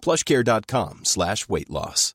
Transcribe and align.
plushcare.com 0.00 1.04
slash 1.04 1.48
weight 1.48 1.70
loss. 1.70 2.14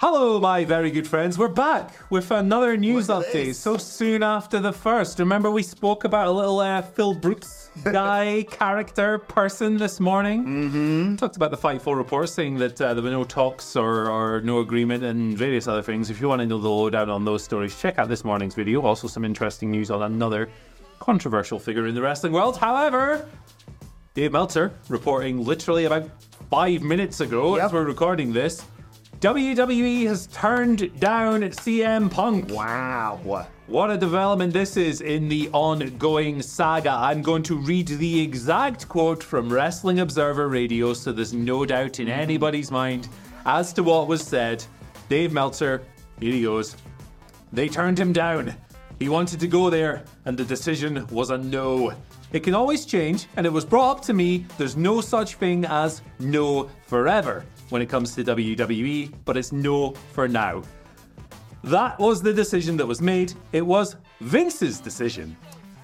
Hello, 0.00 0.40
my 0.40 0.64
very 0.64 0.90
good 0.90 1.06
friends. 1.06 1.36
We're 1.36 1.48
back 1.48 1.92
with 2.10 2.30
another 2.30 2.74
news 2.74 3.08
update 3.08 3.54
so 3.54 3.76
soon 3.76 4.22
after 4.22 4.58
the 4.58 4.72
first. 4.72 5.18
Remember, 5.18 5.50
we 5.50 5.62
spoke 5.62 6.04
about 6.04 6.26
a 6.26 6.30
little 6.30 6.58
uh, 6.58 6.80
Phil 6.80 7.12
Brooks 7.12 7.68
guy, 7.84 8.46
character, 8.50 9.18
person 9.18 9.76
this 9.76 10.00
morning? 10.00 10.46
Mm-hmm. 10.46 11.16
Talked 11.16 11.36
about 11.36 11.50
the 11.50 11.58
Fightful 11.58 11.94
report 11.94 12.30
saying 12.30 12.56
that 12.56 12.80
uh, 12.80 12.94
there 12.94 13.02
were 13.04 13.10
no 13.10 13.24
talks 13.24 13.76
or, 13.76 14.08
or 14.08 14.40
no 14.40 14.60
agreement 14.60 15.04
and 15.04 15.36
various 15.36 15.68
other 15.68 15.82
things. 15.82 16.08
If 16.08 16.18
you 16.18 16.28
want 16.28 16.40
to 16.40 16.46
know 16.46 16.58
the 16.58 16.70
lowdown 16.70 17.10
on 17.10 17.26
those 17.26 17.44
stories, 17.44 17.78
check 17.78 17.98
out 17.98 18.08
this 18.08 18.24
morning's 18.24 18.54
video. 18.54 18.80
Also, 18.80 19.06
some 19.06 19.22
interesting 19.22 19.70
news 19.70 19.90
on 19.90 20.00
another 20.00 20.48
controversial 20.98 21.58
figure 21.58 21.86
in 21.86 21.94
the 21.94 22.00
wrestling 22.00 22.32
world. 22.32 22.56
However, 22.56 23.28
Dave 24.20 24.32
Meltzer 24.32 24.74
reporting 24.90 25.42
literally 25.46 25.86
about 25.86 26.06
five 26.50 26.82
minutes 26.82 27.20
ago 27.22 27.54
as 27.54 27.72
we're 27.72 27.86
recording 27.86 28.34
this. 28.34 28.66
WWE 29.20 30.06
has 30.08 30.26
turned 30.26 31.00
down 31.00 31.40
CM 31.40 32.10
Punk. 32.10 32.50
Wow. 32.50 33.46
What 33.66 33.90
a 33.90 33.96
development 33.96 34.52
this 34.52 34.76
is 34.76 35.00
in 35.00 35.30
the 35.30 35.48
ongoing 35.52 36.42
saga. 36.42 36.90
I'm 36.90 37.22
going 37.22 37.42
to 37.44 37.56
read 37.56 37.88
the 37.88 38.20
exact 38.20 38.90
quote 38.90 39.22
from 39.22 39.50
Wrestling 39.50 40.00
Observer 40.00 40.48
Radio 40.48 40.92
so 40.92 41.12
there's 41.12 41.32
no 41.32 41.64
doubt 41.64 41.98
in 41.98 42.06
mm-hmm. 42.06 42.20
anybody's 42.20 42.70
mind 42.70 43.08
as 43.46 43.72
to 43.72 43.82
what 43.82 44.06
was 44.06 44.20
said. 44.20 44.62
Dave 45.08 45.32
Meltzer, 45.32 45.80
here 46.20 46.32
he 46.34 46.42
goes. 46.42 46.76
They 47.54 47.70
turned 47.70 47.98
him 47.98 48.12
down. 48.12 48.54
He 49.00 49.08
wanted 49.08 49.40
to 49.40 49.48
go 49.48 49.70
there, 49.70 50.04
and 50.26 50.36
the 50.36 50.44
decision 50.44 51.06
was 51.10 51.30
a 51.30 51.38
no. 51.38 51.94
It 52.32 52.40
can 52.40 52.54
always 52.54 52.84
change, 52.84 53.28
and 53.36 53.46
it 53.46 53.50
was 53.50 53.64
brought 53.64 53.96
up 53.96 54.02
to 54.04 54.12
me 54.12 54.44
there's 54.58 54.76
no 54.76 55.00
such 55.00 55.36
thing 55.36 55.64
as 55.64 56.02
no 56.18 56.68
forever 56.86 57.46
when 57.70 57.80
it 57.80 57.88
comes 57.88 58.14
to 58.16 58.24
WWE, 58.24 59.14
but 59.24 59.38
it's 59.38 59.52
no 59.52 59.92
for 60.12 60.28
now. 60.28 60.62
That 61.64 61.98
was 61.98 62.20
the 62.20 62.34
decision 62.34 62.76
that 62.76 62.84
was 62.86 63.00
made. 63.00 63.32
It 63.52 63.64
was 63.64 63.96
Vince's 64.20 64.80
decision. 64.80 65.34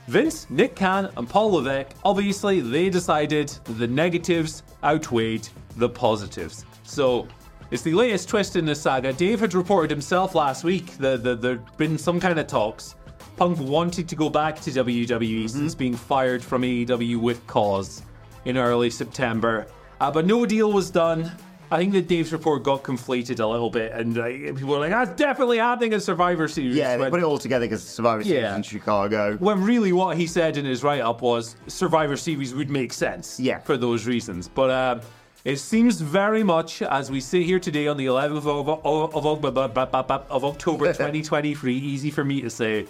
Vince, 0.08 0.46
Nick 0.50 0.76
Khan, 0.76 1.10
and 1.16 1.26
Paul 1.26 1.52
Levesque, 1.52 1.96
obviously, 2.04 2.60
they 2.60 2.90
decided 2.90 3.48
the 3.64 3.86
negatives 3.86 4.62
outweighed 4.84 5.48
the 5.76 5.88
positives. 5.88 6.66
So, 6.82 7.26
it's 7.70 7.82
the 7.82 7.94
latest 7.94 8.28
twist 8.28 8.56
in 8.56 8.66
the 8.66 8.74
saga. 8.74 9.14
Dave 9.14 9.40
had 9.40 9.54
reported 9.54 9.90
himself 9.90 10.34
last 10.34 10.64
week 10.64 10.98
that, 10.98 11.24
that 11.24 11.40
there'd 11.40 11.76
been 11.78 11.96
some 11.96 12.20
kind 12.20 12.38
of 12.38 12.46
talks. 12.46 12.94
Punk 13.36 13.58
wanted 13.60 14.08
to 14.08 14.16
go 14.16 14.30
back 14.30 14.60
to 14.62 14.70
WWE 14.70 15.48
since 15.50 15.74
being 15.74 15.94
fired 15.94 16.42
from 16.42 16.62
AEW 16.62 17.20
with 17.20 17.46
cause 17.46 18.02
in 18.46 18.56
early 18.56 18.88
September. 18.90 19.66
Uh, 20.00 20.10
but 20.10 20.26
no 20.26 20.46
deal 20.46 20.72
was 20.72 20.90
done. 20.90 21.30
I 21.70 21.78
think 21.78 21.92
that 21.94 22.06
Dave's 22.06 22.32
report 22.32 22.62
got 22.62 22.84
conflated 22.84 23.40
a 23.40 23.46
little 23.46 23.70
bit, 23.70 23.90
and 23.92 24.16
uh, 24.16 24.24
people 24.26 24.68
were 24.68 24.78
like, 24.78 24.90
"That's 24.90 25.18
definitely 25.20 25.58
happening 25.58 25.92
in 25.94 26.00
Survivor 26.00 26.46
Series." 26.46 26.76
Yeah, 26.76 26.96
they 26.96 27.00
when- 27.00 27.10
put 27.10 27.20
it 27.20 27.24
all 27.24 27.38
together 27.38 27.66
because 27.66 27.82
Survivor 27.82 28.22
Series 28.22 28.40
Yeah. 28.42 28.54
in 28.56 28.62
Chicago. 28.62 29.36
when 29.40 29.62
really 29.64 29.92
what 29.92 30.16
he 30.16 30.26
said 30.28 30.56
in 30.56 30.64
his 30.64 30.84
write-up 30.84 31.22
was 31.22 31.56
Survivor 31.66 32.16
Series 32.16 32.54
would 32.54 32.70
make 32.70 32.92
sense 32.92 33.40
Yeah. 33.40 33.58
for 33.58 33.76
those 33.76 34.06
reasons. 34.06 34.48
But 34.48 34.70
uh, 34.70 35.00
it 35.44 35.56
seems 35.56 36.00
very 36.00 36.44
much 36.44 36.82
as 36.82 37.10
we 37.10 37.20
sit 37.20 37.42
here 37.44 37.58
today 37.58 37.88
on 37.88 37.96
the 37.96 38.06
11th 38.06 38.46
of, 38.46 38.68
of, 38.68 38.68
of, 38.86 39.16
of 39.16 40.44
October 40.44 40.86
2023, 40.92 41.76
easy 41.76 42.10
for 42.12 42.24
me 42.24 42.40
to 42.42 42.50
say. 42.50 42.86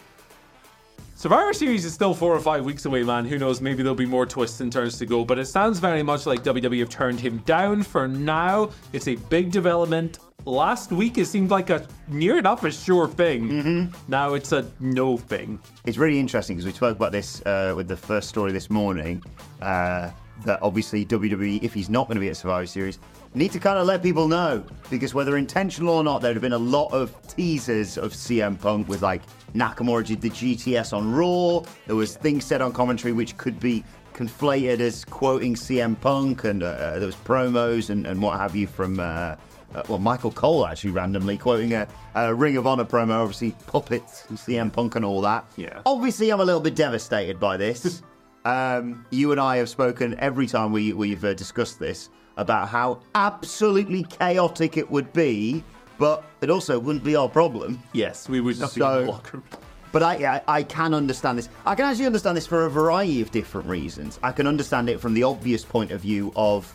Survivor 1.19 1.54
Series 1.54 1.87
is 1.87 1.94
still 1.94 2.12
four 2.12 2.34
or 2.34 2.41
five 2.41 2.62
weeks 2.66 2.84
away, 2.84 3.03
man. 3.03 3.25
Who 3.25 3.38
knows? 3.38 3.62
Maybe 3.62 3.82
there'll 3.82 3.94
be 3.94 4.04
more 4.04 4.27
twists 4.27 4.60
and 4.60 4.71
turns 4.71 4.99
to 4.99 5.06
go. 5.06 5.25
But 5.25 5.38
it 5.38 5.47
sounds 5.47 5.78
very 5.78 6.03
much 6.03 6.27
like 6.27 6.44
WWE 6.44 6.81
have 6.81 6.91
turned 6.91 7.19
him 7.19 7.38
down 7.47 7.84
for 7.84 8.06
now. 8.06 8.69
It's 8.93 9.09
a 9.09 9.15
big 9.15 9.50
development. 9.50 10.19
Last 10.44 10.93
week 10.93 11.16
it 11.16 11.25
seemed 11.25 11.49
like 11.49 11.71
a 11.71 11.88
near 12.09 12.37
enough 12.37 12.65
a 12.65 12.71
sure 12.71 13.09
thing. 13.09 13.49
Mm-hmm. 13.49 14.10
Now 14.10 14.34
it's 14.34 14.53
a 14.53 14.71
no 14.78 15.16
thing. 15.16 15.59
It's 15.87 15.97
really 15.97 16.21
interesting 16.21 16.56
because 16.56 16.66
we 16.66 16.77
spoke 16.77 16.97
about 16.97 17.12
this 17.12 17.41
uh, 17.47 17.72
with 17.75 17.88
the 17.88 17.97
first 17.97 18.28
story 18.28 18.53
this 18.53 18.69
morning. 18.69 19.22
Uh, 19.62 20.10
that 20.44 20.60
obviously 20.62 21.04
WWE, 21.04 21.62
if 21.62 21.72
he's 21.72 21.88
not 21.88 22.06
going 22.06 22.16
to 22.16 22.20
be 22.20 22.28
at 22.28 22.36
Survivor 22.36 22.66
Series, 22.66 22.98
need 23.34 23.52
to 23.52 23.58
kind 23.58 23.78
of 23.78 23.86
let 23.86 24.02
people 24.02 24.28
know 24.28 24.64
because 24.91 25.14
whether 25.14 25.36
intentional 25.36 25.94
or 25.94 26.04
not, 26.04 26.22
there'd 26.22 26.36
have 26.36 26.42
been 26.42 26.52
a 26.52 26.58
lot 26.58 26.92
of 26.92 27.14
teasers 27.26 27.98
of 27.98 28.12
CM 28.12 28.60
Punk 28.60 28.88
with 28.88 29.02
like 29.02 29.22
Nakamura 29.54 30.06
did 30.06 30.20
the 30.20 30.30
GTS 30.30 30.97
on 30.97 31.12
Raw. 31.12 31.69
There 31.86 31.97
was 31.97 32.16
things 32.16 32.44
said 32.44 32.60
on 32.62 32.72
commentary 32.72 33.12
which 33.12 33.36
could 33.36 33.60
be 33.60 33.84
conflated 34.14 34.80
as 34.80 35.04
quoting 35.04 35.54
CM 35.54 36.00
Punk, 36.00 36.44
and 36.44 36.62
uh, 36.62 36.98
there 36.98 37.06
was 37.06 37.16
promos 37.16 37.91
and, 37.91 38.06
and 38.06 38.20
what 38.20 38.38
have 38.38 38.56
you 38.56 38.66
from. 38.66 38.98
Uh, 38.98 39.36
uh, 39.74 39.82
well, 39.88 39.98
Michael 39.98 40.30
Cole 40.30 40.64
actually 40.64 40.91
randomly 40.91 41.36
quoting 41.36 41.74
a, 41.74 41.88
a 42.14 42.32
Ring 42.32 42.56
of 42.56 42.66
Honor 42.66 42.84
promo, 42.84 43.20
obviously 43.20 43.50
puppets 43.66 44.24
and 44.28 44.38
CM 44.38 44.72
Punk 44.72 44.94
and 44.94 45.04
all 45.04 45.20
that. 45.20 45.44
Yeah. 45.56 45.82
Obviously, 45.84 46.30
I'm 46.30 46.41
a 46.41 46.44
little 46.44 46.60
bit 46.60 46.76
devastated 46.76 47.38
by 47.41 47.56
this. 47.56 48.03
um, 48.47 49.05
you 49.11 49.33
and 49.33 49.41
I 49.41 49.57
have 49.57 49.69
spoken 49.69 50.15
every 50.19 50.47
time 50.47 50.71
we, 50.73 50.93
we've 50.93 51.25
uh, 51.25 51.34
discussed 51.34 51.79
this 51.81 52.11
about 52.37 52.69
how 52.69 53.01
absolutely 53.15 54.05
chaotic 54.05 54.77
it 54.77 54.89
would 54.91 55.12
be, 55.12 55.65
but 55.99 56.23
it 56.43 56.49
also 56.51 56.79
wouldn't 56.79 57.05
be 57.05 57.17
our 57.17 57.29
problem. 57.29 57.83
Yes, 57.93 58.29
we 58.29 58.41
would 58.41 58.59
not 58.61 58.73
be 58.75 58.81
in 58.81 58.87
So- 58.87 59.01
the 59.03 59.11
locker 59.11 59.37
room. 59.39 59.45
But 59.93 60.03
I, 60.03 60.37
I, 60.37 60.43
I 60.59 60.62
can 60.62 60.93
understand 60.93 61.39
this. 61.39 61.49
I 61.65 61.75
can 61.75 61.87
actually 61.87 62.05
understand 62.05 62.37
this 62.37 62.47
for 62.47 62.67
a 62.67 62.71
variety 62.71 63.23
of 63.23 63.31
different 63.31 63.67
reasons. 63.67 64.19
I 64.23 64.31
can 64.31 64.47
understand 64.47 64.91
it 64.91 65.01
from 65.01 65.15
the 65.15 65.23
obvious 65.23 65.65
point 65.65 65.91
of 65.91 66.03
view 66.03 66.33
of 66.37 66.71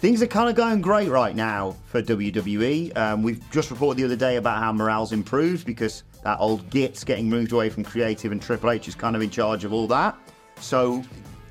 things 0.00 0.20
are 0.20 0.26
kind 0.26 0.48
of 0.48 0.56
going 0.56 0.80
great 0.80 1.08
right 1.10 1.36
now 1.36 1.76
for 1.86 2.02
WWE. 2.02 2.96
Um, 2.96 3.22
we've 3.22 3.48
just 3.52 3.70
reported 3.70 3.98
the 4.00 4.04
other 4.04 4.16
day 4.16 4.34
about 4.36 4.58
how 4.58 4.72
morale's 4.72 5.12
improved 5.12 5.64
because 5.64 6.02
that 6.24 6.38
old 6.40 6.68
Git's 6.70 7.04
getting 7.04 7.28
moved 7.28 7.52
away 7.52 7.68
from 7.70 7.84
creative 7.84 8.32
and 8.32 8.42
Triple 8.42 8.70
H 8.72 8.88
is 8.88 8.96
kind 8.96 9.14
of 9.14 9.22
in 9.22 9.30
charge 9.30 9.64
of 9.64 9.72
all 9.72 9.86
that. 9.88 10.18
So 10.60 11.02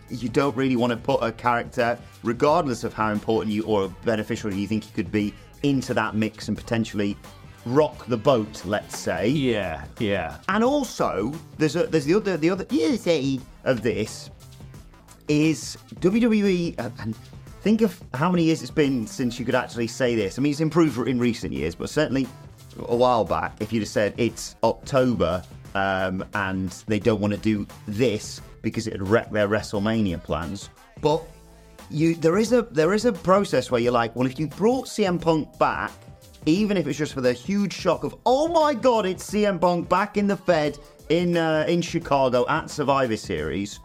you 0.09 0.29
don't 0.29 0.55
really 0.55 0.75
want 0.75 0.91
to 0.91 0.97
put 0.97 1.21
a 1.21 1.31
character, 1.31 1.97
regardless 2.23 2.83
of 2.83 2.93
how 2.93 3.11
important 3.11 3.53
you 3.53 3.63
or 3.63 3.89
beneficial 4.03 4.53
you 4.53 4.67
think 4.67 4.83
he 4.85 4.91
could 4.91 5.11
be, 5.11 5.33
into 5.63 5.93
that 5.93 6.15
mix 6.15 6.47
and 6.47 6.57
potentially 6.57 7.17
rock 7.65 8.05
the 8.07 8.17
boat, 8.17 8.63
let's 8.65 8.97
say. 8.97 9.27
Yeah, 9.27 9.85
yeah. 9.99 10.37
And 10.47 10.63
also, 10.63 11.33
there's 11.57 11.75
a, 11.75 11.87
there's 11.87 12.05
the 12.05 12.15
other 12.15 12.37
the 12.37 12.49
other 12.49 12.63
the 12.63 12.97
side 12.97 13.41
of 13.65 13.81
this 13.81 14.29
is 15.27 15.77
WWE. 15.95 16.79
uh, 16.79 16.89
And 16.99 17.15
think 17.61 17.81
of 17.81 18.01
how 18.13 18.31
many 18.31 18.43
years 18.43 18.61
it's 18.61 18.71
been 18.71 19.05
since 19.05 19.37
you 19.39 19.45
could 19.45 19.55
actually 19.55 19.87
say 19.87 20.15
this. 20.15 20.39
I 20.39 20.41
mean, 20.41 20.51
it's 20.51 20.61
improved 20.61 21.07
in 21.07 21.19
recent 21.19 21.53
years, 21.53 21.75
but 21.75 21.89
certainly 21.89 22.27
a 22.87 22.95
while 22.95 23.25
back, 23.25 23.53
if 23.59 23.73
you'd 23.73 23.81
have 23.81 23.89
said 23.89 24.13
it's 24.17 24.55
October 24.63 25.43
um, 25.75 26.25
and 26.33 26.71
they 26.87 26.99
don't 26.99 27.19
want 27.19 27.33
to 27.33 27.39
do 27.39 27.67
this 27.87 28.41
because 28.61 28.87
it'd 28.87 29.07
wreck 29.07 29.31
their 29.31 29.47
WrestleMania 29.47 30.21
plans, 30.23 30.69
but 31.01 31.21
you 31.89 32.15
there 32.15 32.37
is 32.37 32.51
a 32.51 32.63
there 32.63 32.93
is 32.93 33.05
a 33.05 33.13
process 33.13 33.71
where 33.71 33.81
you're 33.81 33.91
like, 33.91 34.15
well, 34.15 34.27
if 34.27 34.39
you 34.39 34.47
brought 34.47 34.87
CM 34.87 35.19
Punk 35.21 35.57
back, 35.59 35.91
even 36.45 36.77
if 36.77 36.87
it's 36.87 36.97
just 36.97 37.13
for 37.13 37.21
the 37.21 37.33
huge 37.33 37.73
shock 37.73 38.03
of, 38.03 38.15
oh 38.25 38.47
my 38.47 38.73
god, 38.73 39.05
it's 39.05 39.29
CM 39.29 39.59
Punk 39.59 39.89
back 39.89 40.17
in 40.17 40.27
the 40.27 40.37
Fed 40.37 40.77
in 41.09 41.37
uh, 41.37 41.65
in 41.67 41.81
Chicago 41.81 42.45
at 42.47 42.69
Survivor 42.69 43.17
Series, 43.17 43.79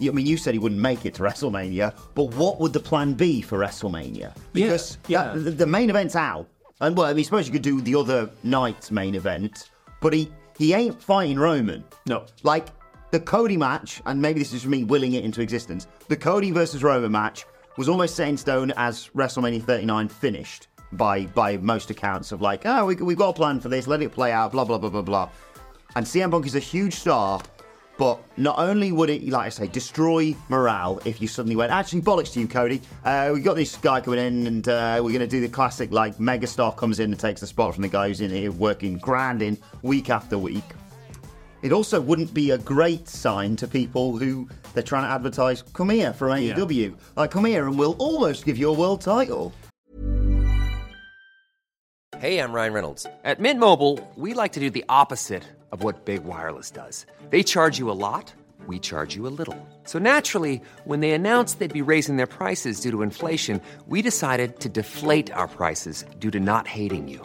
I 0.00 0.10
mean, 0.10 0.26
you 0.26 0.36
said 0.36 0.54
he 0.54 0.58
wouldn't 0.58 0.80
make 0.80 1.04
it 1.06 1.14
to 1.14 1.22
WrestleMania, 1.22 1.96
but 2.14 2.34
what 2.34 2.60
would 2.60 2.72
the 2.72 2.80
plan 2.80 3.14
be 3.14 3.42
for 3.42 3.58
WrestleMania? 3.58 4.34
Because 4.52 4.98
yeah. 5.08 5.34
that- 5.34 5.44
the, 5.44 5.50
the 5.50 5.66
main 5.66 5.90
event's 5.90 6.16
out, 6.16 6.48
and 6.80 6.96
well, 6.96 7.06
I 7.06 7.14
mean, 7.14 7.24
suppose 7.24 7.46
you 7.46 7.52
could 7.52 7.62
do 7.62 7.80
the 7.80 7.94
other 7.94 8.30
night's 8.42 8.90
main 8.90 9.14
event, 9.14 9.70
but 10.00 10.12
he 10.12 10.30
he 10.56 10.74
ain't 10.74 11.00
fighting 11.02 11.38
Roman. 11.38 11.84
No. 12.06 12.26
Like 12.42 12.66
the 13.12 13.20
Cody 13.20 13.58
match, 13.58 14.02
and 14.06 14.20
maybe 14.20 14.40
this 14.40 14.54
is 14.54 14.66
me 14.66 14.84
willing 14.84 15.12
it 15.12 15.22
into 15.22 15.42
existence. 15.42 15.86
The 16.08 16.16
Cody 16.16 16.50
versus 16.50 16.82
Roman 16.82 17.12
match 17.12 17.44
was 17.76 17.88
almost 17.88 18.16
set 18.16 18.26
in 18.26 18.38
stone 18.38 18.72
as 18.76 19.10
WrestleMania 19.14 19.62
39 19.62 20.08
finished 20.08 20.68
by 20.92 21.26
by 21.26 21.58
most 21.58 21.90
accounts 21.90 22.32
of 22.32 22.40
like, 22.40 22.62
oh, 22.64 22.86
we, 22.86 22.96
we've 22.96 23.18
got 23.18 23.28
a 23.28 23.32
plan 23.34 23.60
for 23.60 23.68
this, 23.68 23.86
let 23.86 24.02
it 24.02 24.12
play 24.12 24.32
out, 24.32 24.52
blah 24.52 24.64
blah 24.64 24.78
blah 24.78 24.88
blah 24.88 25.02
blah. 25.02 25.28
And 25.94 26.06
CM 26.06 26.30
Punk 26.30 26.46
is 26.46 26.54
a 26.54 26.58
huge 26.58 26.94
star, 26.94 27.42
but 27.98 28.18
not 28.38 28.58
only 28.58 28.92
would 28.92 29.10
it, 29.10 29.28
like 29.28 29.44
I 29.44 29.48
say, 29.50 29.66
destroy 29.66 30.34
morale 30.48 30.98
if 31.04 31.20
you 31.20 31.28
suddenly 31.28 31.54
went, 31.54 31.70
actually, 31.70 32.00
bollocks 32.00 32.32
to 32.32 32.40
you, 32.40 32.48
Cody. 32.48 32.80
Uh, 33.04 33.32
we 33.34 33.40
got 33.40 33.56
this 33.56 33.76
guy 33.76 34.00
coming 34.00 34.20
in, 34.20 34.46
and 34.46 34.68
uh, 34.68 35.00
we're 35.04 35.12
going 35.12 35.20
to 35.20 35.26
do 35.26 35.42
the 35.42 35.48
classic, 35.50 35.92
like, 35.92 36.16
megastar 36.16 36.74
comes 36.74 36.98
in 36.98 37.10
and 37.10 37.20
takes 37.20 37.42
the 37.42 37.46
spot 37.46 37.74
from 37.74 37.82
the 37.82 37.88
guy 37.88 38.08
who's 38.08 38.22
in 38.22 38.30
here 38.30 38.50
working 38.50 38.96
grinding 38.96 39.58
week 39.82 40.08
after 40.08 40.38
week. 40.38 40.64
It 41.62 41.72
also 41.72 42.00
wouldn't 42.00 42.34
be 42.34 42.50
a 42.50 42.58
great 42.58 43.08
sign 43.08 43.54
to 43.56 43.68
people 43.68 44.16
who 44.16 44.48
they're 44.74 44.82
trying 44.82 45.04
to 45.04 45.08
advertise, 45.08 45.62
come 45.62 45.90
here 45.90 46.12
from 46.12 46.30
AEW. 46.30 46.94
Like, 47.16 47.30
come 47.30 47.44
here 47.44 47.68
and 47.68 47.78
we'll 47.78 47.96
almost 47.98 48.44
give 48.44 48.58
you 48.58 48.68
a 48.68 48.72
world 48.72 49.00
title. 49.00 49.52
Hey, 52.18 52.38
I'm 52.38 52.52
Ryan 52.52 52.72
Reynolds. 52.72 53.06
At 53.24 53.40
Mint 53.40 53.58
Mobile, 53.58 53.98
we 54.16 54.34
like 54.34 54.52
to 54.52 54.60
do 54.60 54.70
the 54.70 54.84
opposite 54.88 55.42
of 55.72 55.82
what 55.82 56.04
Big 56.04 56.24
Wireless 56.24 56.70
does. 56.70 57.06
They 57.30 57.42
charge 57.42 57.78
you 57.78 57.90
a 57.90 57.98
lot, 57.98 58.32
we 58.66 58.78
charge 58.78 59.16
you 59.16 59.26
a 59.26 59.34
little. 59.34 59.56
So 59.84 59.98
naturally, 59.98 60.60
when 60.84 61.00
they 61.00 61.12
announced 61.12 61.58
they'd 61.58 61.72
be 61.72 61.82
raising 61.82 62.16
their 62.16 62.26
prices 62.26 62.80
due 62.80 62.90
to 62.92 63.02
inflation, 63.02 63.60
we 63.86 64.02
decided 64.02 64.60
to 64.60 64.68
deflate 64.68 65.32
our 65.32 65.48
prices 65.48 66.04
due 66.18 66.30
to 66.30 66.38
not 66.38 66.68
hating 66.68 67.08
you. 67.08 67.24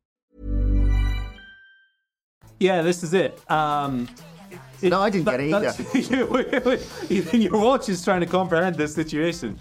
Yeah, 2.61 2.83
this 2.83 3.01
is 3.03 3.13
it. 3.13 3.39
Um, 3.49 4.07
it- 4.81 4.89
No, 4.91 5.01
I 5.01 5.09
didn't 5.09 5.25
get 5.25 5.39
it 5.39 5.51
either. 5.51 6.77
Even 7.09 7.41
your 7.41 7.57
watch 7.59 7.89
is 7.89 8.03
trying 8.03 8.19
to 8.21 8.27
comprehend 8.27 8.75
this 8.75 8.93
situation. 8.93 9.59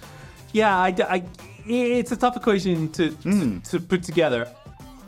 Yeah, 0.52 0.76
I, 0.76 0.88
I- 1.08 1.24
it's 1.66 2.12
a 2.12 2.16
tough 2.16 2.36
equation 2.36 2.90
to, 2.92 3.10
Hmm. 3.10 3.60
to 3.60 3.78
to 3.78 3.80
put 3.80 4.02
together. 4.02 4.48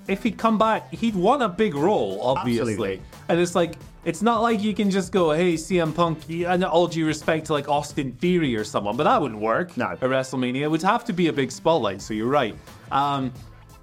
If 0.08 0.22
he'd 0.22 0.36
come 0.38 0.58
back, 0.58 0.92
he'd 0.92 1.14
won 1.14 1.42
a 1.42 1.48
big 1.48 1.74
role, 1.74 2.20
obviously. 2.22 2.72
Absolutely. 2.72 3.02
And 3.28 3.38
it's 3.40 3.54
like 3.54 3.74
it's 4.04 4.20
not 4.22 4.42
like 4.42 4.60
you 4.62 4.74
can 4.74 4.90
just 4.90 5.12
go, 5.12 5.30
"Hey, 5.32 5.54
CM 5.54 5.92
Punk," 5.94 6.18
and 6.28 6.64
all 6.64 6.86
due 6.88 7.06
respect 7.06 7.46
to 7.46 7.52
like 7.52 7.68
Austin 7.68 8.12
Theory 8.20 8.56
or 8.56 8.64
someone, 8.64 8.96
but 8.96 9.04
that 9.04 9.20
wouldn't 9.22 9.40
work. 9.40 9.76
No. 9.76 9.86
at 9.86 10.00
WrestleMania, 10.00 10.62
it 10.62 10.70
would 10.70 10.82
have 10.82 11.04
to 11.04 11.12
be 11.12 11.28
a 11.28 11.32
big 11.32 11.50
spotlight. 11.52 12.00
So 12.02 12.14
you're 12.14 12.26
right. 12.42 12.56
Um, 12.90 13.32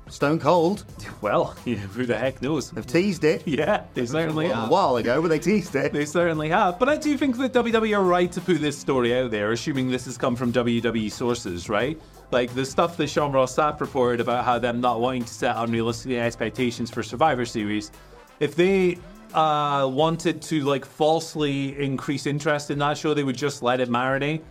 Stone 0.10 0.40
Cold. 0.40 0.86
well, 1.22 1.56
yeah, 1.66 1.76
who 1.76 2.06
the 2.06 2.18
heck 2.18 2.42
knows? 2.42 2.72
They've 2.72 2.86
teased 2.86 3.24
it. 3.24 3.48
Yeah, 3.48 3.84
they 3.94 4.06
certainly 4.06 4.48
a 4.48 4.56
have. 4.56 4.70
while 4.70 4.98
ago, 4.98 5.22
but 5.22 5.28
they 5.30 5.40
teased 5.40 5.76
it. 5.76 5.94
They 5.94 6.06
certainly 6.06 6.50
have. 6.50 6.80
But 6.80 6.90
I 6.90 6.98
do 6.98 7.18
think 7.18 7.38
that 7.38 7.54
WWE 7.54 7.98
are 7.98 8.04
right 8.04 8.32
to 8.32 8.42
put 8.42 8.60
this 8.60 8.78
story 8.78 9.18
out 9.18 9.32
there, 9.32 9.52
assuming 9.52 9.90
this 9.90 10.06
has 10.06 10.18
come 10.18 10.36
from 10.36 10.52
WWE 10.52 11.12
sources, 11.12 11.70
right? 11.70 12.00
Like 12.32 12.54
the 12.54 12.66
stuff 12.66 12.98
that 12.98 13.08
Sean 13.08 13.32
Ross 13.32 13.56
Sapp 13.56 13.80
reported 13.82 14.20
about 14.22 14.46
how 14.46 14.60
them 14.60 14.82
not 14.82 15.00
wanting 15.00 15.24
to 15.24 15.34
set 15.34 15.56
unrealistic 15.58 16.12
expectations 16.18 16.90
for 16.92 17.02
Survivor 17.04 17.46
Series. 17.46 17.92
If 18.40 18.56
they 18.56 18.98
uh, 19.34 19.88
wanted 19.92 20.42
to 20.44 20.64
like 20.64 20.86
falsely 20.86 21.80
increase 21.82 22.26
interest 22.26 22.72
in 22.72 22.80
that 22.80 22.98
show, 22.98 23.14
they 23.14 23.24
would 23.24 23.38
just 23.38 23.62
let 23.64 23.80
it 23.80 23.90
marinate, 23.90 24.42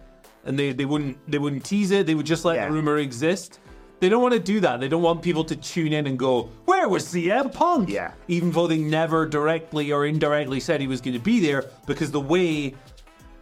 and 0.44 0.58
they, 0.58 0.72
they 0.72 0.84
wouldn't 0.84 1.18
they 1.30 1.38
wouldn't 1.38 1.64
tease 1.64 1.90
it. 1.90 2.06
They 2.06 2.14
would 2.14 2.26
just 2.26 2.44
let 2.44 2.56
Yeah. 2.56 2.66
the 2.66 2.72
rumor 2.72 2.98
exist. 2.98 3.60
They 4.00 4.08
don't 4.08 4.22
want 4.22 4.34
to 4.34 4.40
do 4.40 4.60
that. 4.60 4.80
They 4.80 4.88
don't 4.88 5.02
want 5.02 5.22
people 5.22 5.44
to 5.44 5.56
tune 5.56 5.92
in 5.92 6.06
and 6.06 6.18
go, 6.18 6.50
"Where 6.66 6.88
was 6.88 7.04
CM 7.06 7.52
Punk?" 7.52 7.88
Yeah. 7.88 8.12
even 8.28 8.52
though 8.52 8.66
they 8.66 8.78
never 8.78 9.26
directly 9.26 9.90
or 9.92 10.06
indirectly 10.06 10.60
said 10.60 10.80
he 10.80 10.86
was 10.86 11.00
going 11.00 11.14
to 11.14 11.22
be 11.22 11.40
there, 11.40 11.64
because 11.86 12.10
the 12.10 12.20
way 12.20 12.74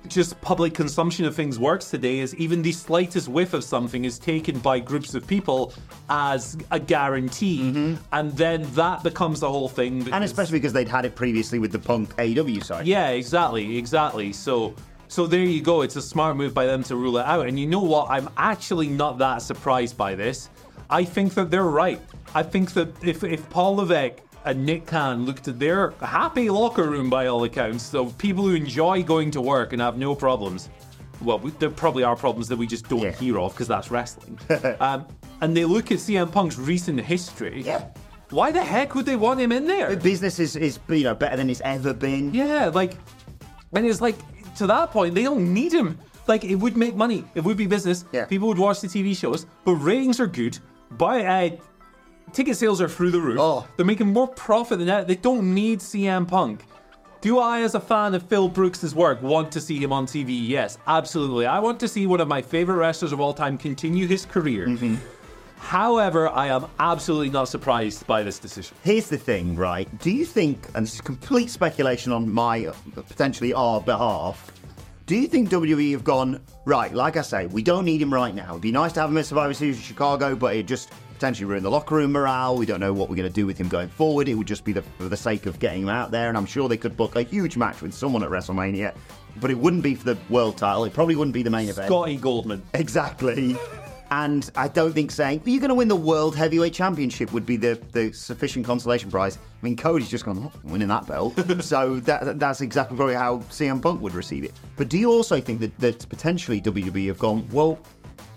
just 0.08 0.40
public 0.40 0.72
consumption 0.72 1.24
of 1.24 1.34
things 1.34 1.58
works 1.58 1.90
today 1.90 2.20
is 2.20 2.32
even 2.36 2.62
the 2.62 2.70
slightest 2.70 3.28
whiff 3.28 3.52
of 3.54 3.64
something 3.64 4.04
is 4.04 4.18
taken 4.20 4.56
by 4.60 4.78
groups 4.78 5.14
of 5.14 5.26
people 5.26 5.72
as 6.08 6.56
a 6.70 6.78
guarantee, 6.78 7.58
mm-hmm. 7.58 7.94
and 8.12 8.30
then 8.36 8.62
that 8.74 9.02
becomes 9.02 9.40
the 9.40 9.50
whole 9.50 9.68
thing. 9.68 10.08
And 10.12 10.22
especially 10.22 10.58
because 10.58 10.72
they'd 10.72 10.88
had 10.88 11.04
it 11.04 11.16
previously 11.16 11.58
with 11.58 11.72
the 11.72 11.78
Punk 11.80 12.14
AEW 12.16 12.62
side. 12.64 12.86
yeah, 12.86 13.08
exactly, 13.08 13.76
exactly. 13.76 14.32
So, 14.32 14.74
so 15.08 15.26
there 15.26 15.40
you 15.44 15.62
go. 15.62 15.82
It's 15.82 15.96
a 15.96 16.02
smart 16.02 16.36
move 16.36 16.52
by 16.54 16.66
them 16.66 16.82
to 16.84 16.96
rule 16.96 17.18
it 17.18 17.26
out. 17.26 17.46
And 17.46 17.58
you 17.58 17.66
know 17.66 17.80
what? 17.82 18.10
I'm 18.10 18.28
actually 18.36 18.88
not 18.88 19.18
that 19.18 19.42
surprised 19.42 19.96
by 19.96 20.14
this. 20.14 20.48
I 20.90 21.04
think 21.04 21.34
that 21.34 21.50
they're 21.50 21.64
right. 21.64 22.00
I 22.34 22.42
think 22.42 22.72
that 22.74 22.88
if 23.04 23.24
if 23.24 23.48
Paul 23.50 23.76
Levesque 23.76 24.20
and 24.44 24.64
Nick 24.64 24.86
Khan 24.86 25.24
looked 25.26 25.48
at 25.48 25.58
their 25.58 25.90
happy 26.00 26.48
locker 26.50 26.88
room 26.88 27.10
by 27.10 27.26
all 27.26 27.42
accounts, 27.44 27.82
so 27.84 28.06
people 28.06 28.44
who 28.44 28.54
enjoy 28.54 29.02
going 29.02 29.30
to 29.32 29.40
work 29.40 29.72
and 29.72 29.82
have 29.82 29.96
no 29.98 30.14
problems. 30.14 30.68
Well, 31.22 31.38
we, 31.38 31.50
there 31.52 31.70
probably 31.70 32.04
are 32.04 32.14
problems 32.14 32.46
that 32.48 32.58
we 32.58 32.66
just 32.66 32.88
don't 32.88 33.00
Yeah. 33.00 33.12
hear 33.12 33.38
of 33.40 33.52
because 33.52 33.66
that's 33.68 33.90
wrestling. 33.90 34.38
um, 34.80 35.06
and 35.40 35.56
they 35.56 35.64
look 35.64 35.90
at 35.90 35.98
CM 35.98 36.30
Punk's 36.30 36.58
recent 36.58 37.00
history. 37.00 37.62
Yeah. 37.62 37.86
Why 38.30 38.52
the 38.52 38.62
heck 38.62 38.94
would 38.94 39.06
they 39.06 39.16
want 39.16 39.40
him 39.40 39.50
in 39.50 39.66
there? 39.66 39.96
Business 39.96 40.38
is, 40.38 40.56
is 40.56 40.78
you 40.88 41.04
know 41.04 41.14
better 41.14 41.36
than 41.36 41.48
it's 41.48 41.62
ever 41.62 41.94
been. 41.94 42.34
Yeah, 42.34 42.66
like, 42.66 42.96
and 43.72 43.86
it's 43.86 44.00
like 44.00 44.16
to 44.56 44.66
that 44.66 44.90
point, 44.90 45.14
they 45.14 45.22
don't 45.22 45.52
need 45.52 45.72
him. 45.72 45.98
Like, 46.26 46.44
it 46.44 46.56
would 46.56 46.76
make 46.76 46.96
money. 46.96 47.24
It 47.34 47.44
would 47.44 47.56
be 47.56 47.66
business. 47.66 48.04
Yeah. 48.12 48.24
People 48.24 48.48
would 48.48 48.58
watch 48.58 48.80
the 48.80 48.88
TV 48.88 49.16
shows, 49.16 49.46
but 49.64 49.74
ratings 49.74 50.18
are 50.18 50.26
good. 50.26 50.58
Buy 50.92 51.24
uh, 51.24 51.56
ticket 52.32 52.56
sales 52.56 52.80
are 52.80 52.88
through 52.88 53.12
the 53.12 53.20
roof. 53.20 53.38
Oh. 53.40 53.66
They're 53.76 53.86
making 53.86 54.12
more 54.12 54.28
profit 54.28 54.78
than 54.78 54.88
that. 54.88 55.06
They 55.06 55.14
don't 55.14 55.54
need 55.54 55.80
CM 55.80 56.26
Punk. 56.26 56.64
Do 57.20 57.38
I, 57.38 57.62
as 57.62 57.74
a 57.74 57.80
fan 57.80 58.14
of 58.14 58.22
Phil 58.24 58.48
Brooks' 58.48 58.94
work, 58.94 59.22
want 59.22 59.50
to 59.52 59.60
see 59.60 59.78
him 59.78 59.92
on 59.92 60.06
TV? 60.06 60.46
Yes, 60.46 60.78
absolutely. 60.86 61.46
I 61.46 61.58
want 61.58 61.80
to 61.80 61.88
see 61.88 62.06
one 62.06 62.20
of 62.20 62.28
my 62.28 62.42
favorite 62.42 62.76
wrestlers 62.76 63.12
of 63.12 63.20
all 63.20 63.32
time 63.32 63.56
continue 63.56 64.06
his 64.06 64.26
career. 64.26 64.66
Mm-hmm. 64.66 64.96
However, 65.58 66.28
I 66.28 66.48
am 66.48 66.66
absolutely 66.78 67.30
not 67.30 67.48
surprised 67.48 68.06
by 68.06 68.22
this 68.22 68.38
decision. 68.38 68.76
Here's 68.84 69.08
the 69.08 69.18
thing, 69.18 69.56
right? 69.56 69.88
Do 69.98 70.10
you 70.10 70.24
think, 70.24 70.68
and 70.74 70.86
this 70.86 70.94
is 70.94 71.00
complete 71.00 71.50
speculation 71.50 72.12
on 72.12 72.30
my 72.30 72.70
potentially 72.94 73.52
our 73.52 73.80
behalf, 73.80 74.52
do 75.06 75.16
you 75.16 75.28
think 75.28 75.50
WWE 75.50 75.92
have 75.92 76.04
gone 76.04 76.40
right? 76.64 76.92
Like 76.92 77.16
I 77.16 77.22
say, 77.22 77.46
we 77.46 77.62
don't 77.62 77.84
need 77.84 78.02
him 78.02 78.12
right 78.12 78.34
now. 78.34 78.50
It'd 78.50 78.62
be 78.62 78.72
nice 78.72 78.92
to 78.94 79.00
have 79.00 79.10
him 79.10 79.18
at 79.18 79.26
Survivor 79.26 79.54
Series 79.54 79.76
in 79.76 79.82
Chicago, 79.82 80.34
but 80.34 80.56
it 80.56 80.66
just 80.66 80.90
potentially 81.14 81.46
ruin 81.46 81.62
the 81.62 81.70
locker 81.70 81.94
room 81.94 82.12
morale. 82.12 82.56
We 82.56 82.66
don't 82.66 82.80
know 82.80 82.92
what 82.92 83.08
we're 83.08 83.16
going 83.16 83.28
to 83.28 83.34
do 83.34 83.46
with 83.46 83.56
him 83.56 83.68
going 83.68 83.88
forward. 83.88 84.28
It 84.28 84.34
would 84.34 84.46
just 84.46 84.64
be 84.64 84.72
the, 84.72 84.82
for 84.82 85.08
the 85.08 85.16
sake 85.16 85.46
of 85.46 85.58
getting 85.58 85.82
him 85.82 85.88
out 85.88 86.10
there. 86.10 86.28
And 86.28 86.36
I'm 86.36 86.44
sure 86.44 86.68
they 86.68 86.76
could 86.76 86.96
book 86.96 87.16
a 87.16 87.22
huge 87.22 87.56
match 87.56 87.80
with 87.82 87.94
someone 87.94 88.22
at 88.22 88.30
WrestleMania, 88.30 88.94
but 89.40 89.50
it 89.50 89.58
wouldn't 89.58 89.82
be 89.82 89.94
for 89.94 90.12
the 90.12 90.18
world 90.28 90.58
title. 90.58 90.84
It 90.84 90.92
probably 90.92 91.16
wouldn't 91.16 91.34
be 91.34 91.42
the 91.42 91.50
main 91.50 91.68
event. 91.68 91.86
Scotty 91.86 92.16
Goldman. 92.16 92.62
Exactly. 92.74 93.56
And 94.10 94.48
I 94.54 94.68
don't 94.68 94.92
think 94.92 95.10
saying, 95.10 95.40
well, 95.40 95.48
you're 95.50 95.60
going 95.60 95.70
to 95.70 95.74
win 95.74 95.88
the 95.88 95.96
World 95.96 96.36
Heavyweight 96.36 96.72
Championship 96.72 97.32
would 97.32 97.44
be 97.44 97.56
the, 97.56 97.80
the 97.92 98.12
sufficient 98.12 98.64
consolation 98.64 99.10
prize. 99.10 99.36
I 99.36 99.64
mean, 99.64 99.76
Cody's 99.76 100.08
just 100.08 100.24
gone, 100.24 100.38
oh, 100.38 100.52
I'm 100.64 100.70
winning 100.70 100.88
that 100.88 101.06
belt. 101.06 101.34
so 101.62 101.98
that, 102.00 102.38
that's 102.38 102.60
exactly 102.60 102.96
probably 102.96 103.14
how 103.14 103.38
CM 103.50 103.82
Punk 103.82 104.00
would 104.00 104.14
receive 104.14 104.44
it. 104.44 104.52
But 104.76 104.88
do 104.88 104.98
you 104.98 105.10
also 105.10 105.40
think 105.40 105.60
that, 105.60 105.76
that 105.78 106.08
potentially 106.08 106.60
WWE 106.60 107.08
have 107.08 107.18
gone, 107.18 107.48
well, 107.50 107.78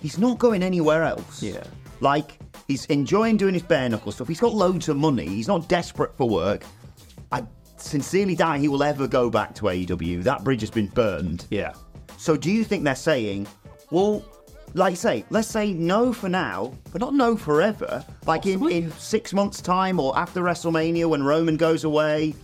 he's 0.02 0.18
not 0.18 0.40
going 0.40 0.64
anywhere 0.64 1.04
else? 1.04 1.44
Yeah. 1.44 1.64
Like, 2.00 2.40
he's 2.68 2.86
enjoying 2.86 3.38
doing 3.38 3.54
his 3.54 3.64
bare 3.64 3.90
knuckle 3.90 4.12
stuff. 4.12 4.28
He's 4.28 4.40
got 4.40 4.54
loads 4.54 4.90
of 4.90 4.98
money. 4.98 5.28
He's 5.28 5.48
not 5.48 5.68
desperate 5.68 6.16
for 6.18 6.28
work. 6.28 6.64
I 7.32 7.44
sincerely 7.78 8.36
doubt 8.36 8.60
he 8.60 8.68
will 8.68 8.84
ever 8.84 9.08
go 9.08 9.30
back 9.30 9.54
to 9.56 9.64
AEW. 9.64 10.24
That 10.24 10.44
bridge 10.44 10.62
has 10.62 10.72
been 10.72 10.88
burned. 10.88 11.46
Yeah. 11.50 11.74
So 12.18 12.36
do 12.36 12.52
you 12.52 12.64
think 12.64 12.84
they're 12.84 12.96
saying, 12.96 13.48
well, 13.92 14.24
like 14.74 14.96
say, 14.96 15.26
let's 15.30 15.48
say 15.48 15.74
no 15.74 16.14
for 16.14 16.30
now, 16.30 16.74
but 16.92 17.02
not 17.02 17.14
no 17.14 17.36
forever. 17.36 18.06
Like 18.26 18.46
in, 18.46 18.70
in 18.70 18.92
six 18.94 19.34
months' 19.34 19.62
time 19.62 20.00
or 20.00 20.18
after 20.18 20.42
WrestleMania 20.42 21.10
when 21.10 21.24
Roman 21.24 21.58
goes 21.58 21.84
away, 21.84 22.36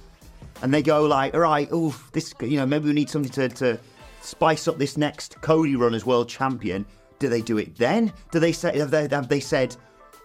and 0.62 0.74
they 0.74 0.82
go 0.82 1.05
like, 1.05 1.34
all 1.34 1.41
right, 1.41 1.67
oh, 1.72 1.96
this, 2.13 2.34
you 2.41 2.58
know, 2.58 2.65
maybe 2.65 2.88
we 2.88 2.94
need 2.94 3.10
something 3.10 3.32
to, 3.32 3.50
to 3.50 3.79
spice 4.22 4.67
up 4.67 4.77
this 4.77 4.98
next 4.98 5.39
Cody 5.41 5.75
run 5.75 5.94
as 5.94 6.05
world 6.05 6.29
champion. 6.29 6.86
Do 7.20 7.29
they 7.29 7.41
do 7.41 7.58
it 7.58 7.75
then? 7.75 8.12
Do 8.32 8.39
they 8.39 8.51
say 8.51 8.77
have 8.77 8.91
they, 8.91 9.08
have 9.10 9.27
they 9.27 9.39
said, 9.39 9.75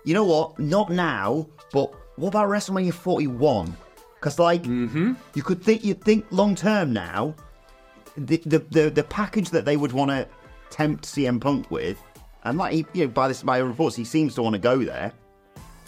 you 0.05 0.15
know 0.15 0.25
what, 0.25 0.59
not 0.59 0.91
now, 0.91 1.47
but 1.73 1.93
what 2.17 2.29
about 2.29 2.49
WrestleMania 2.49 2.95
41? 2.95 3.77
Because 4.15 4.39
like, 4.39 4.63
mm-hmm. 4.63 5.15
you 5.35 5.43
could 5.43 5.63
think 5.63 5.85
you 5.85 5.95
would 5.95 6.05
think 6.05 6.27
long 6.31 6.55
term 6.55 6.93
now, 6.93 7.35
the, 8.17 8.37
the 8.39 8.59
the 8.59 8.91
the 8.91 9.05
package 9.05 9.51
that 9.51 9.65
they 9.65 9.77
would 9.77 9.93
want 9.93 10.11
to 10.11 10.29
tempt 10.71 11.05
CM 11.05 11.41
Punk 11.41 11.71
with, 11.71 11.99
and 12.45 12.57
like 12.59 12.73
he, 12.73 12.87
you 12.95 13.05
know, 13.05 13.11
by 13.11 13.29
this 13.29 13.43
by 13.43 13.59
reports, 13.59 13.97
he 13.97 14.05
seems 14.05 14.35
to 14.37 14.43
want 14.43 14.55
to 14.55 14.59
go 14.61 14.83
there. 14.85 15.13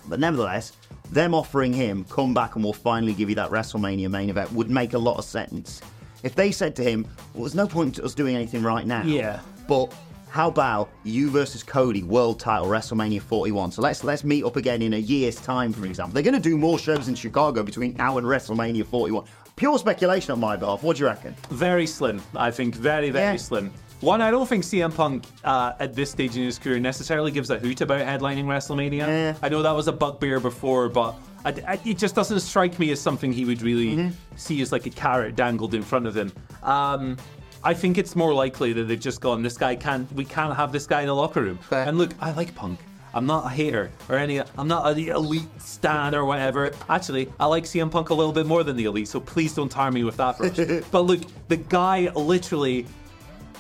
But 0.08 0.18
nevertheless, 0.20 0.72
them 1.10 1.34
offering 1.34 1.72
him 1.72 2.04
come 2.04 2.34
back 2.34 2.56
and 2.56 2.64
we'll 2.64 2.72
finally 2.72 3.12
give 3.14 3.28
you 3.28 3.36
that 3.36 3.50
WrestleMania 3.50 4.10
main 4.10 4.30
event 4.30 4.52
would 4.52 4.68
make 4.70 4.94
a 4.94 4.98
lot 4.98 5.16
of 5.18 5.24
sense. 5.24 5.80
If 6.22 6.34
they 6.34 6.50
said 6.52 6.74
to 6.76 6.82
him, 6.82 7.06
"Well, 7.34 7.44
there's 7.44 7.54
no 7.54 7.66
point 7.66 7.94
to 7.96 8.04
us 8.04 8.14
doing 8.14 8.34
anything 8.36 8.62
right 8.62 8.86
now," 8.86 9.02
Yeah. 9.04 9.40
but 9.68 9.92
how 10.28 10.48
about 10.48 10.88
you 11.04 11.30
versus 11.30 11.62
Cody 11.62 12.02
world 12.02 12.40
title 12.40 12.66
WrestleMania 12.66 13.20
41? 13.22 13.70
So 13.72 13.82
let's 13.82 14.02
let's 14.02 14.24
meet 14.24 14.44
up 14.44 14.56
again 14.56 14.82
in 14.82 14.94
a 14.94 14.98
year's 14.98 15.36
time, 15.36 15.72
for 15.72 15.84
example. 15.86 16.14
They're 16.14 16.22
going 16.22 16.40
to 16.40 16.48
do 16.48 16.56
more 16.58 16.78
shows 16.78 17.08
in 17.08 17.14
Chicago 17.14 17.62
between 17.62 17.94
now 17.94 18.18
and 18.18 18.26
WrestleMania 18.26 18.84
41. 18.86 19.24
Pure 19.56 19.78
speculation 19.78 20.32
on 20.32 20.40
my 20.40 20.56
behalf. 20.56 20.82
What 20.82 20.96
do 20.96 21.00
you 21.02 21.06
reckon? 21.06 21.34
Very 21.50 21.86
slim. 21.86 22.22
I 22.34 22.50
think 22.50 22.74
very, 22.74 23.10
very 23.10 23.32
Yeah. 23.32 23.36
slim. 23.36 23.70
One, 24.02 24.20
I 24.20 24.32
don't 24.32 24.48
think 24.48 24.64
CM 24.64 24.92
Punk 24.92 25.24
uh, 25.44 25.74
at 25.78 25.94
this 25.94 26.10
stage 26.10 26.36
in 26.36 26.42
his 26.42 26.58
career 26.58 26.80
necessarily 26.80 27.30
gives 27.30 27.50
a 27.50 27.58
hoot 27.60 27.80
about 27.82 28.00
headlining 28.00 28.46
WrestleMania. 28.46 29.36
I 29.40 29.48
know 29.48 29.62
that 29.62 29.70
was 29.70 29.86
a 29.86 29.92
bugbear 29.92 30.40
before, 30.40 30.88
but 30.88 31.14
I, 31.44 31.50
I- 31.68 31.80
it 31.84 31.98
just 31.98 32.16
doesn't 32.16 32.40
strike 32.40 32.80
me 32.80 32.90
as 32.90 33.00
something 33.00 33.32
he 33.32 33.44
would 33.44 33.62
really 33.62 33.92
Mm-hmm. 33.96 34.10
see 34.36 34.60
as 34.60 34.72
like 34.72 34.86
a 34.86 34.90
carrot 34.90 35.36
dangled 35.36 35.72
in 35.74 35.82
front 35.82 36.06
of 36.08 36.16
him. 36.16 36.32
Um, 36.64 37.16
I 37.62 37.74
think 37.74 37.96
it's 37.96 38.16
more 38.16 38.34
likely 38.34 38.72
that 38.72 38.84
they've 38.84 38.98
just 38.98 39.20
gone, 39.20 39.40
this 39.40 39.56
guy 39.56 39.76
can't, 39.76 40.10
we 40.14 40.24
can't 40.24 40.56
have 40.56 40.72
this 40.72 40.84
guy 40.86 41.02
in 41.02 41.06
the 41.06 41.14
locker 41.14 41.40
room. 41.42 41.58
Fair. 41.58 41.86
And 41.86 41.96
look, 41.96 42.10
I 42.20 42.32
like 42.32 42.52
Punk. 42.56 42.80
I'm 43.14 43.26
not 43.26 43.44
a 43.46 43.50
hater 43.50 43.92
or 44.08 44.16
any. 44.16 44.40
I'm 44.58 44.66
not 44.66 44.90
an 44.90 44.98
elite 44.98 45.46
stan 45.60 46.14
or 46.16 46.24
whatever. 46.24 46.72
Actually, 46.88 47.30
I 47.38 47.46
like 47.46 47.64
CM 47.64 47.88
Punk 47.90 48.08
a 48.10 48.14
little 48.14 48.32
bit 48.32 48.46
more 48.46 48.64
than 48.64 48.74
the 48.74 48.86
elite. 48.86 49.06
So 49.06 49.20
please 49.20 49.54
don't 49.54 49.68
tar 49.68 49.92
me 49.92 50.02
with 50.02 50.16
that. 50.16 50.38
Brush. 50.38 50.56
but 50.90 51.02
look, 51.02 51.20
the 51.48 51.58
guy 51.58 52.08
literally 52.14 52.86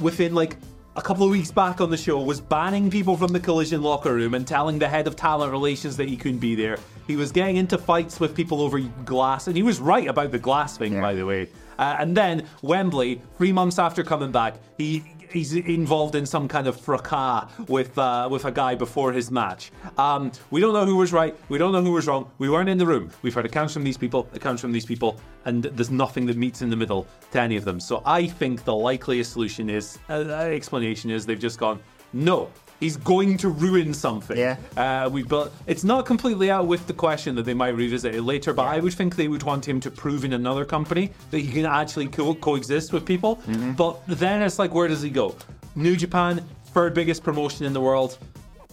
within 0.02 0.34
like 0.34 0.56
a 0.94 1.00
couple 1.02 1.24
of 1.24 1.30
weeks 1.30 1.50
back 1.50 1.80
on 1.80 1.90
the 1.90 1.96
show 1.96 2.20
was 2.20 2.40
banning 2.40 2.90
people 2.90 3.16
from 3.16 3.32
the 3.32 3.40
collision 3.40 3.82
locker 3.82 4.12
room 4.12 4.34
and 4.34 4.46
telling 4.46 4.78
the 4.78 4.88
head 4.88 5.06
of 5.06 5.16
talent 5.16 5.50
relations 5.50 5.96
that 5.96 6.08
he 6.08 6.16
couldn't 6.16 6.38
be 6.38 6.54
there. 6.54 6.78
He 7.06 7.16
was 7.16 7.32
getting 7.32 7.56
into 7.56 7.78
fights 7.78 8.20
with 8.20 8.34
people 8.34 8.60
over 8.60 8.78
glass, 8.78 9.46
and 9.46 9.56
he 9.56 9.62
was 9.62 9.80
right 9.80 10.06
about 10.06 10.30
the 10.30 10.38
glass 10.38 10.76
thing, 10.76 11.00
by 11.00 11.14
the 11.14 11.24
way. 11.24 11.48
Uh, 11.78 11.96
and 11.98 12.16
then 12.16 12.46
Wembley, 12.60 13.20
three 13.38 13.52
months 13.52 13.78
after 13.78 14.04
coming 14.04 14.30
back, 14.30 14.56
he 14.76 15.02
he's 15.32 15.54
involved 15.54 16.14
in 16.14 16.26
some 16.26 16.46
kind 16.48 16.66
of 16.66 16.80
fracas 16.80 17.48
with 17.68 17.96
uh, 17.98 18.28
with 18.30 18.44
a 18.44 18.52
guy 18.52 18.74
before 18.74 19.12
his 19.12 19.30
match. 19.30 19.72
Um, 19.98 20.30
we 20.50 20.60
don't 20.60 20.72
know 20.72 20.84
who 20.84 20.96
was 20.96 21.12
right. 21.12 21.36
We 21.48 21.58
don't 21.58 21.72
know 21.72 21.82
who 21.82 21.92
was 21.92 22.06
wrong. 22.06 22.30
We 22.38 22.48
weren't 22.48 22.68
in 22.68 22.78
the 22.78 22.86
room. 22.86 23.10
We've 23.22 23.34
heard 23.34 23.46
accounts 23.46 23.72
from 23.72 23.84
these 23.84 23.96
people, 23.96 24.28
accounts 24.34 24.60
from 24.60 24.72
these 24.72 24.86
people, 24.86 25.18
and 25.44 25.64
there's 25.64 25.90
nothing 25.90 26.26
that 26.26 26.36
meets 26.36 26.62
in 26.62 26.70
the 26.70 26.76
middle 26.76 27.06
to 27.32 27.40
any 27.40 27.56
of 27.56 27.64
them. 27.64 27.80
So 27.80 28.02
I 28.04 28.26
think 28.26 28.64
the 28.64 28.74
likeliest 28.74 29.32
solution 29.32 29.70
is 29.70 29.98
uh, 30.08 30.14
explanation 30.60 31.10
is 31.10 31.26
they've 31.26 31.38
just 31.38 31.58
gone 31.58 31.80
no. 32.12 32.50
He's 32.82 32.96
going 32.96 33.36
to 33.36 33.48
ruin 33.48 33.94
something. 33.94 34.36
Yeah. 34.36 34.56
Uh, 34.76 35.08
we've 35.08 35.28
built. 35.28 35.52
It's 35.68 35.84
not 35.84 36.04
completely 36.04 36.50
out 36.50 36.66
with 36.66 36.84
the 36.88 36.92
question 36.92 37.36
that 37.36 37.44
they 37.44 37.54
might 37.54 37.76
revisit 37.76 38.12
it 38.12 38.22
later, 38.22 38.52
but 38.52 38.66
I 38.66 38.80
would 38.80 38.92
think 38.92 39.14
they 39.14 39.28
would 39.28 39.44
want 39.44 39.64
him 39.68 39.78
to 39.78 39.88
prove 39.88 40.24
in 40.24 40.32
another 40.32 40.64
company 40.64 41.12
that 41.30 41.38
he 41.38 41.52
can 41.52 41.64
actually 41.64 42.08
co- 42.08 42.34
coexist 42.34 42.92
with 42.92 43.06
people. 43.06 43.40
But 43.76 44.00
then 44.08 44.42
it's 44.42 44.58
like, 44.58 44.74
where 44.74 44.88
does 44.88 45.00
he 45.00 45.10
go? 45.10 45.36
New 45.76 45.94
Japan, 45.96 46.44
third 46.74 46.92
biggest 46.92 47.22
promotion 47.22 47.66
in 47.66 47.72
the 47.72 47.80
world. 47.80 48.18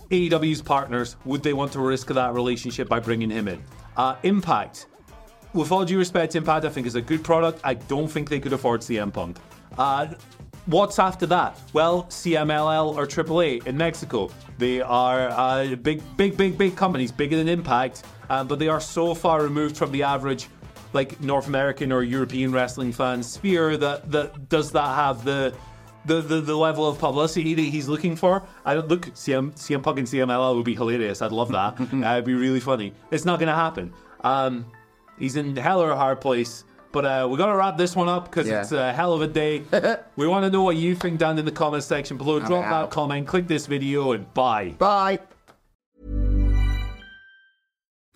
AEW's 0.09 0.63
partners, 0.63 1.15
would 1.25 1.43
they 1.43 1.53
want 1.53 1.71
to 1.73 1.79
risk 1.79 2.07
that 2.07 2.33
relationship 2.33 2.89
by 2.89 2.99
bringing 2.99 3.29
him 3.29 3.47
in? 3.47 3.63
Uh, 3.95 4.15
Impact, 4.23 4.87
with 5.53 5.71
all 5.71 5.85
due 5.85 5.99
respect, 5.99 6.35
Impact, 6.35 6.65
I 6.65 6.69
think 6.69 6.87
is 6.87 6.95
a 6.95 7.01
good 7.01 7.23
product. 7.23 7.61
I 7.63 7.75
don't 7.75 8.07
think 8.07 8.27
they 8.27 8.39
could 8.39 8.53
afford 8.53 8.81
CM 8.81 9.13
Punk. 9.13 9.37
Uh, 9.77 10.07
what's 10.65 10.99
after 10.99 11.25
that? 11.27 11.59
Well, 11.73 12.03
CMLL 12.05 12.95
or 12.95 13.05
AAA 13.05 13.65
in 13.67 13.77
Mexico. 13.77 14.29
They 14.57 14.81
are 14.81 15.29
uh, 15.29 15.75
big, 15.75 16.01
big, 16.17 16.37
big, 16.37 16.57
big 16.57 16.75
companies, 16.75 17.11
bigger 17.11 17.37
than 17.37 17.47
Impact, 17.47 18.03
uh, 18.29 18.43
but 18.43 18.59
they 18.59 18.67
are 18.67 18.81
so 18.81 19.15
far 19.15 19.41
removed 19.41 19.77
from 19.77 19.91
the 19.91 20.03
average, 20.03 20.47
like 20.93 21.19
North 21.21 21.47
American 21.47 21.91
or 21.91 22.03
European 22.03 22.51
wrestling 22.51 22.91
fan 22.91 23.23
sphere 23.23 23.77
that 23.77 24.11
that 24.11 24.49
does 24.49 24.71
that 24.71 24.95
have 24.95 25.23
the 25.23 25.53
the, 26.05 26.21
the, 26.21 26.41
the 26.41 26.55
level 26.55 26.87
of 26.87 26.97
publicity 26.97 27.53
that 27.53 27.61
he's 27.61 27.87
looking 27.87 28.15
for. 28.15 28.43
I 28.65 28.73
don't 28.73 28.87
look 28.87 29.07
CM 29.07 29.53
CM 29.53 29.83
Punk 29.83 29.99
and 29.99 30.07
CMLL 30.07 30.55
would 30.55 30.65
be 30.65 30.75
hilarious. 30.75 31.21
I'd 31.21 31.31
love 31.31 31.51
that. 31.51 31.79
uh, 31.93 32.13
it'd 32.13 32.25
be 32.25 32.33
really 32.33 32.59
funny. 32.59 32.93
It's 33.11 33.25
not 33.25 33.39
going 33.39 33.47
to 33.49 33.55
happen. 33.55 33.93
Um, 34.21 34.65
he's 35.17 35.35
in 35.35 35.55
hell 35.55 35.81
or 35.81 35.91
a 35.91 35.95
hard 35.95 36.21
place. 36.21 36.63
But 36.91 37.05
uh, 37.05 37.27
we 37.29 37.37
got 37.37 37.47
to 37.47 37.55
wrap 37.55 37.77
this 37.77 37.95
one 37.95 38.09
up 38.09 38.25
because 38.25 38.47
Yeah. 38.47 38.61
it's 38.61 38.71
a 38.71 38.91
hell 38.91 39.13
of 39.13 39.21
a 39.21 39.27
day. 39.27 39.63
we 40.15 40.27
want 40.27 40.45
to 40.45 40.49
know 40.49 40.63
what 40.63 40.75
you 40.75 40.95
think 40.95 41.19
down 41.19 41.37
in 41.37 41.45
the 41.45 41.51
comment 41.51 41.83
section 41.83 42.17
below. 42.17 42.39
Drop 42.39 42.65
that 42.69 42.89
comment, 42.89 43.27
click 43.27 43.47
this 43.47 43.67
video, 43.67 44.13
and 44.13 44.31
bye. 44.33 44.69
Bye. 44.77 45.19